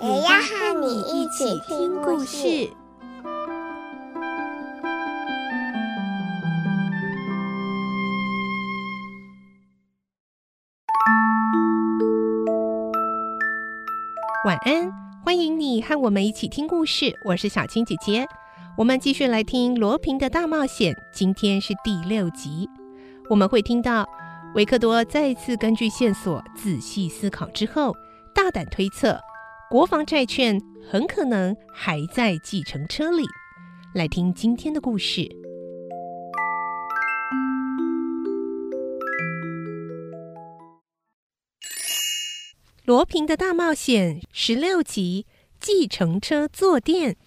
[0.00, 2.70] 也要和你一起听故事。
[14.44, 14.88] 晚安，
[15.24, 17.12] 欢迎你和我们一起听故事。
[17.24, 18.24] 我是小青姐姐，
[18.76, 22.70] 我们继续来听《罗平的大冒险》，今天是第六集。
[23.28, 24.08] 我们会听到
[24.54, 27.92] 维克多再次根据线索仔细思考之后，
[28.32, 29.20] 大胆推测，
[29.70, 30.58] 国防债券
[30.90, 33.22] 很可能还在计程车里。
[33.94, 35.28] 来听今天的故事。
[42.86, 45.26] 罗平的大冒险十六集：
[45.60, 47.18] 计程车坐垫。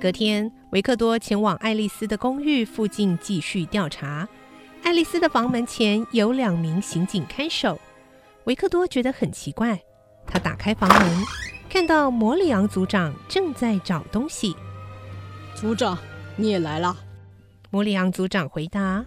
[0.00, 4.28] 隔天，维克多前往爱丽丝的公寓附近继续调查。
[4.88, 7.78] 爱丽丝的房门前有两名刑警看守。
[8.44, 9.78] 维克多觉得很奇怪，
[10.26, 11.24] 他打开房门，
[11.68, 14.56] 看到摩里昂组长正在找东西。
[15.54, 15.98] 组长，
[16.36, 16.96] 你也来了。
[17.68, 19.04] 摩里昂组长回答：“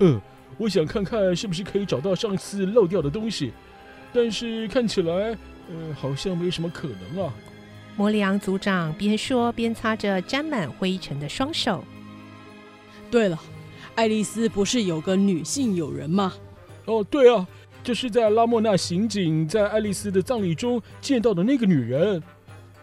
[0.00, 0.18] 嗯，
[0.56, 3.52] 我想看看是不是可以找到上次漏掉的东西，
[4.14, 5.12] 但是看起来，
[5.68, 7.34] 呃，好像没什么可能啊。”
[7.94, 11.84] 摩里昂组长边说边擦着沾满灰尘的双手。
[13.10, 13.38] 对了，
[13.98, 16.32] 爱丽丝不是有个女性友人吗？
[16.84, 17.44] 哦，对啊，
[17.82, 22.22] 就是在拉莫纳刑警在爱丽丝的葬礼中见到的那个女人。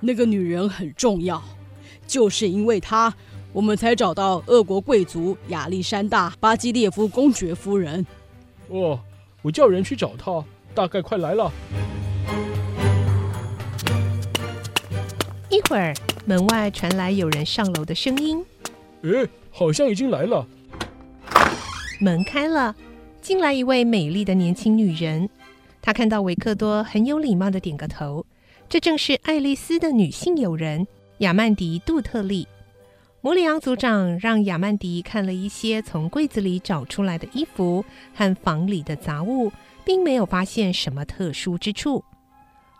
[0.01, 1.41] 那个女人很重要，
[2.05, 3.13] 就是因为她。
[3.53, 8.05] 我们才找到俄国贵族亚历山大·巴基列夫公爵夫人。
[8.67, 8.99] 哦，
[9.41, 11.49] 我叫人去找她，大概快来了。
[15.49, 15.93] 一会儿，
[16.25, 18.45] 门外传来有人上楼的声音。
[19.03, 20.45] 诶，好像已经来了。
[21.99, 22.75] 门开了，
[23.21, 25.29] 进来一位美丽的年轻女人。
[25.81, 28.25] 她看到维克多，很有礼貌地点个头。
[28.67, 30.87] 这正是爱丽丝的女性友人
[31.19, 32.47] 亚曼迪·杜特利。
[33.21, 39.51] 摩里昂组长让亚曼迪看了一些从柜子里找出来的衣服和房里的杂物，
[39.83, 42.03] 并没有发现什么特殊之处。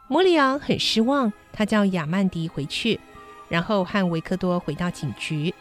[0.08, 3.00] 摩里昂很失望，他叫亚曼迪回去，
[3.50, 5.54] 然后和维克多回到警局。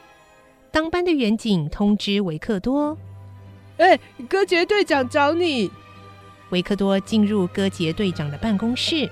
[0.71, 2.99] 当班的员警通知维克多
[3.79, 3.99] ：“哎，
[4.29, 5.71] 戈杰队长找你。”
[6.51, 9.11] 维克多进入戈杰队长的办公室。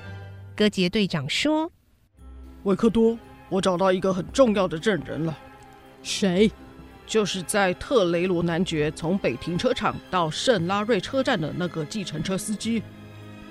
[0.55, 1.71] 戈杰队长说
[2.65, 3.19] ：“维克多，
[3.49, 5.37] 我找到一个很重要的证人了。”
[6.03, 6.51] 谁？
[7.07, 12.83] 就是在特雷罗男爵从北停车场到圣拉瑞车站的那个计程车司机。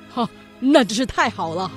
[0.09, 0.27] 哈，
[0.59, 1.69] 那真是太好了！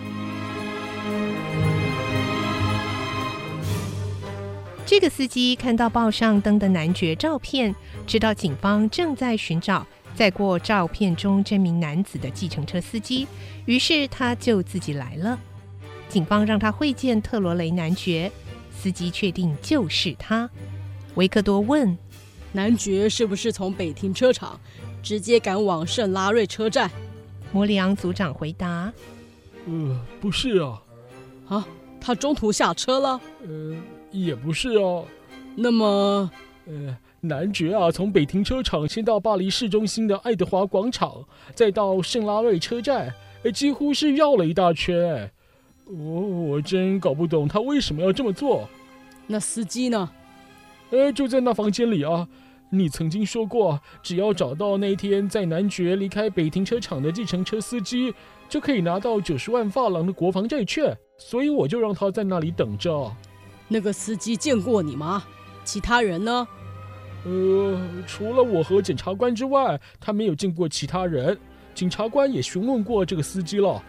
[4.87, 7.75] 这个司机看到报上登的男爵照片，
[8.07, 13.27] 知道警方正在寻找载过照片中这名男子的计程车司机，
[13.65, 15.39] 于是他就自己来了。
[16.09, 18.31] 警方让他会见特罗雷男爵。
[18.77, 20.51] 司机确定就是他。
[21.15, 21.97] 维克多问
[22.53, 24.61] ：“男爵是不是从北停车场
[25.03, 26.91] 直接赶往圣拉瑞车站？”
[27.53, 28.93] 摩里昂组长回答
[29.67, 30.83] ：“呃，不是啊。
[31.49, 31.67] 啊，
[32.01, 33.19] 他中途下车了？
[33.47, 33.75] 呃，
[34.15, 35.05] 也不是哦。
[35.57, 36.31] 那么，
[36.67, 45.31] 呃，男爵啊，从北停车场先到巴黎市中心的爱德华广场，再到圣拉瑞车站，哎，几乎是绕了一大圈，哎。”
[45.87, 48.67] 我我真搞不懂他为什么要这么做。
[49.27, 50.11] 那司机呢？
[50.91, 52.27] 呃，就在那房间里啊。
[52.71, 58.15] 你曾经说过，只要找到那天在男爵离开北停车场的计程车司机，
[58.49, 60.97] 就可以拿到九十万法郎的国防债券。
[61.19, 63.15] 所以我就让他在那里等着。
[63.69, 65.25] 那个司机见过你吗？
[65.65, 66.47] 其他人呢？
[67.25, 71.39] 呃，除了我和检察官之外，他没有见过其他人。
[71.75, 73.83] 检察官也询问过这个司机了。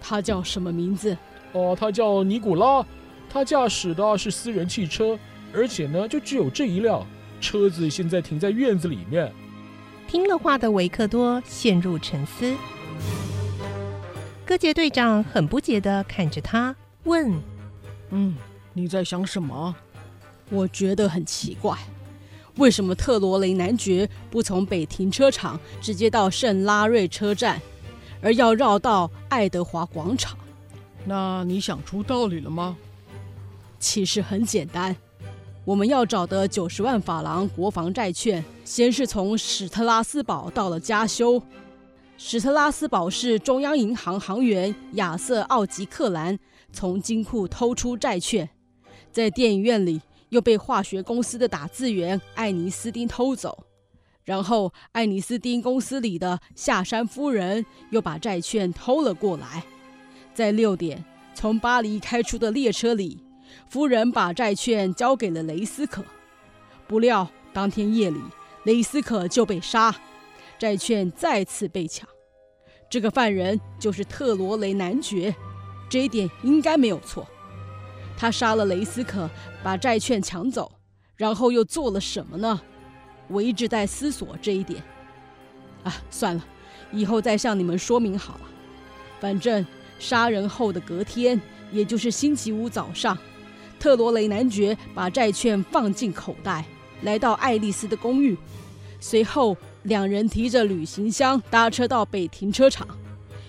[0.00, 1.16] 他叫什么名字？
[1.52, 2.86] 哦，他叫尼古拉。
[3.28, 5.18] 他驾驶的是私人汽车，
[5.52, 7.06] 而且呢，就只有这一辆
[7.40, 9.32] 车子，现在停在院子里面。
[10.08, 12.56] 听了话的维克多陷入沉思。
[14.44, 16.74] 戈杰队长很不解地看着他，
[17.04, 17.32] 问
[18.10, 18.34] ：“嗯，
[18.72, 19.74] 你在想什么？”
[20.50, 21.78] 我觉得很奇怪。
[22.56, 27.60] 为什么特罗雷男爵不从北停车场直接到圣拉瑞车站，
[28.20, 30.36] 而要绕到爱德华广场？
[31.04, 32.76] 那你想出道理了吗？
[33.78, 34.94] 其实很简单，
[35.64, 41.40] 我们要找的九十万法郎国防债券，先是从史特拉斯堡到了加修。
[42.18, 46.38] 史特拉斯堡是中央银行行员亚瑟奥吉克兰
[46.72, 48.46] 从金库偷出债券，
[49.12, 53.64] 在电影院里又被化学公司的打字员艾尼斯丁偷走，
[54.24, 59.64] 然后艾尼斯丁公司里的夏山夫人又把债券偷了过来。
[60.32, 61.04] 在六点
[61.34, 63.22] 从巴黎开出的列车里，
[63.68, 66.04] 夫人把债券交给了雷斯可。
[66.86, 68.20] 不料当天夜里，
[68.64, 69.94] 雷斯可就被杀，
[70.58, 72.08] 债券再次被抢。
[72.88, 75.34] 这个犯人就是特罗雷男爵，
[75.88, 77.26] 这一点应该没有错。
[78.20, 79.30] 他杀了雷斯可，
[79.62, 80.70] 把债券抢走，
[81.16, 82.60] 然后又做了什么呢？
[83.28, 84.82] 我一直在思索这一点。
[85.84, 86.44] 啊，算了，
[86.92, 88.40] 以后再向你们说明好了。
[89.18, 89.64] 反正。
[89.98, 91.38] 杀人后的隔天，
[91.70, 93.18] 也就是星期五早上，
[93.78, 96.64] 特罗雷男爵把债券放进口袋，
[97.02, 98.34] 来到爱丽丝的公寓。
[98.98, 102.88] 随后，两人提着旅行箱搭车到北停车场。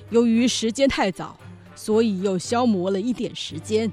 [0.10, 1.38] 由于时间太早，
[1.74, 3.90] 所以又消磨了一点时间。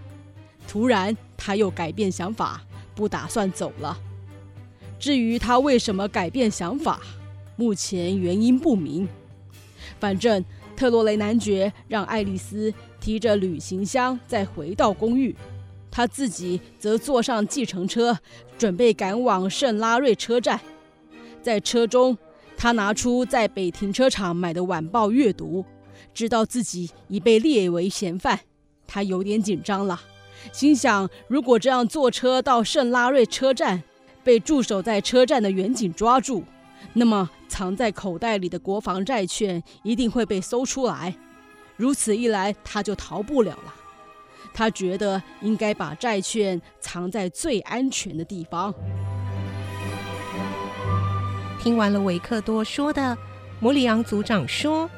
[0.68, 2.62] 突然，他又改变想法，
[2.94, 3.98] 不打算走了。
[5.00, 7.00] 至于他为什么改变想法，
[7.56, 9.08] 目前原因不明。
[9.98, 10.44] 反正。
[10.76, 15.34] 特洛雷男爵让爱丽丝提着旅行箱再回到公寓，
[15.90, 18.16] 他自己则坐上计程车，
[18.56, 20.60] 准备赶往圣拉瑞车站。
[21.42, 22.16] 在车中，
[22.56, 25.64] 他拿出在北停车场买的晚报阅读，
[26.14, 28.38] 知道自己已被列为嫌犯。
[28.86, 30.00] 他有点紧张了，
[30.52, 33.82] 心想：如果这样坐车到圣拉瑞车站，
[34.22, 36.44] 被驻守在车站的远警抓住，
[36.92, 37.30] 那么。
[37.50, 41.16] 藏在口袋里的国防债券一定会被搜出来，
[41.76, 43.74] 如此一来他就逃不了了。
[44.52, 48.72] 他觉得应该把债券藏在最安全的地方。
[51.58, 53.16] 听完了维克多说的，
[53.60, 54.88] 摩里昂组长说：“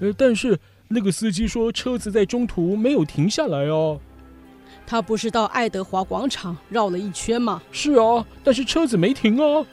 [0.00, 0.58] 呃，但是
[0.88, 4.00] 那个司机说车子在中途没有停下来哦。
[4.90, 7.62] 他不是到爱德华广场绕了一圈吗？
[7.70, 9.64] 是啊，但是车子没停啊，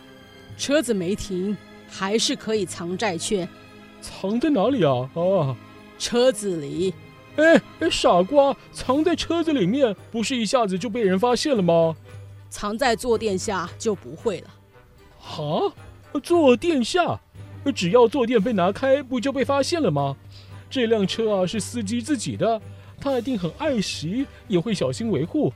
[0.55, 1.57] 车子没停。”
[1.89, 3.49] 还是可以藏债券，
[3.99, 5.09] 藏在哪里啊？
[5.15, 5.57] 啊，
[5.97, 6.93] 车子里。
[7.37, 11.95] 哎哎，傻瓜，藏在车子里面，不是一下子就被人发现了吗？
[12.51, 14.49] 藏在坐垫下就不会了。
[15.17, 15.73] 哈，
[16.21, 17.19] 坐垫下，
[17.73, 20.15] 只要坐垫被拿开，不就被发现了吗？
[20.69, 22.61] 这辆车啊是司机自己的，
[22.99, 25.51] 他一定很爱惜，也会小心维护。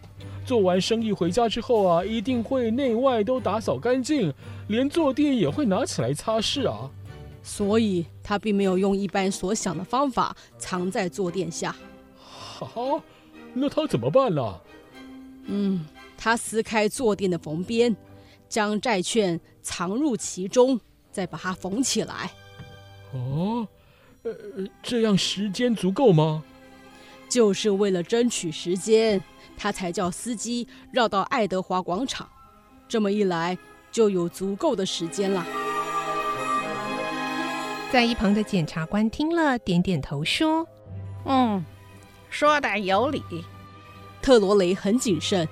[0.46, 4.34] 做完生意回家之后啊，一定会内外都打扫干净，
[4.68, 6.90] 连坐垫也会拿起来擦拭啊。
[7.44, 11.76] 所以他并没有用一般所想的方法藏在坐垫下。
[12.16, 13.02] 好，
[13.54, 14.60] 那他怎么办呢？
[15.46, 15.86] 嗯，
[16.16, 17.96] 他撕开坐垫的缝边，
[18.48, 20.80] 将债券藏入其中，
[21.12, 22.32] 再把它缝起来。
[23.14, 23.68] 哦，
[24.22, 24.32] 呃，
[24.84, 26.44] 这样时间足够吗？
[27.32, 29.24] 就是为了争取时间。
[29.58, 32.28] 他才叫司机绕到爱德华广场，
[32.90, 33.58] 这么一来
[33.92, 35.46] 就有足够的时间了。
[37.92, 40.68] 在一旁的检察官听了，点点头说
[41.26, 41.64] ：“嗯，
[42.30, 43.24] 说的有理。”
[44.22, 45.48] 特罗雷很谨慎，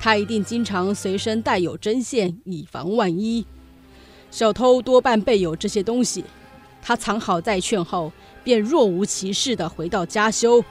[0.00, 3.46] 他一定经常随身带有针线，以防万一。
[4.30, 6.24] 小偷多半备有这些东西。
[6.82, 8.10] 他藏好债券后，
[8.42, 10.64] 便若无其事地回到家修。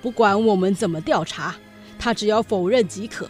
[0.00, 1.54] 不管我们怎么调查。
[1.98, 3.28] 他只要否认即可，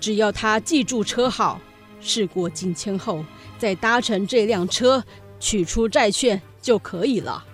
[0.00, 1.60] 只要他记住车号，
[2.00, 3.24] 事过境迁后
[3.58, 5.04] 再搭乘这辆车
[5.38, 7.44] 取出债券就可以了。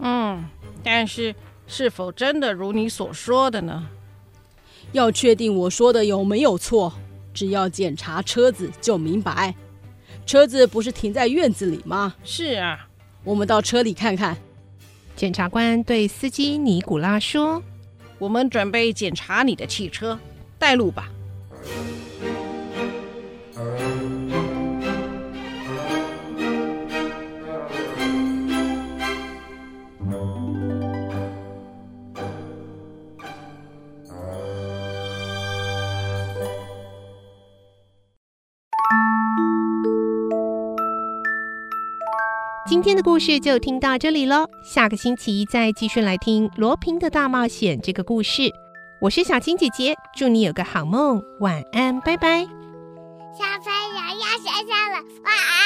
[0.00, 0.44] 嗯，
[0.82, 1.32] 但是
[1.68, 3.86] 是否真的如你所说的呢？
[4.90, 6.92] 要确定我说的有没有错，
[7.32, 9.54] 只要检查车子就明白。
[10.26, 12.12] 车子不是停在院子里吗？
[12.24, 12.88] 是啊，
[13.22, 14.36] 我们到车里看看。
[15.20, 17.62] 检察官对司机尼古拉说。
[18.18, 20.18] 我们准备检查你的汽车，
[20.58, 21.10] 带路吧。
[42.66, 48.52] 今天的故事就听到这里喽，下个星期再继续来听罗平的大冒险这个故事。
[49.00, 52.44] 我是小青姐姐，祝你有个好梦，晚安，拜拜。
[53.36, 54.00] 小朋友。
[54.20, 55.58] 要睡觉了，晚安。